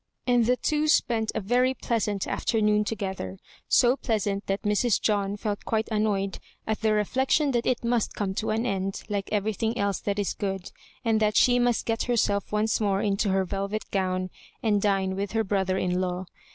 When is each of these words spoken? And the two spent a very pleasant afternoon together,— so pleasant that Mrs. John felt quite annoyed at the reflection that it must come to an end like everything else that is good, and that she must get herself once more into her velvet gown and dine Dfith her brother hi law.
And 0.25 0.47
the 0.47 0.57
two 0.57 0.87
spent 0.87 1.31
a 1.35 1.39
very 1.39 1.75
pleasant 1.75 2.25
afternoon 2.25 2.83
together,— 2.83 3.37
so 3.79 3.95
pleasant 3.95 4.47
that 4.47 4.63
Mrs. 4.63 4.99
John 4.99 5.37
felt 5.37 5.63
quite 5.63 5.87
annoyed 5.91 6.39
at 6.65 6.81
the 6.81 6.93
reflection 6.93 7.51
that 7.51 7.67
it 7.67 7.83
must 7.83 8.15
come 8.15 8.33
to 8.33 8.49
an 8.49 8.65
end 8.65 9.03
like 9.09 9.29
everything 9.31 9.77
else 9.77 9.99
that 9.99 10.17
is 10.17 10.33
good, 10.33 10.71
and 11.05 11.19
that 11.19 11.37
she 11.37 11.59
must 11.59 11.85
get 11.85 12.05
herself 12.05 12.51
once 12.51 12.81
more 12.81 13.03
into 13.03 13.29
her 13.29 13.45
velvet 13.45 13.85
gown 13.91 14.31
and 14.63 14.81
dine 14.81 15.13
Dfith 15.13 15.33
her 15.33 15.43
brother 15.43 15.79
hi 15.79 15.85
law. 15.85 16.25